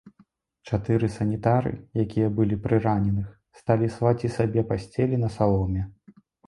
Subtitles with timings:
[0.71, 1.73] Чатыры санітары,
[2.05, 3.29] якія былі пры раненых,
[3.63, 5.89] сталі слаць і сабе пасцелі на саломе.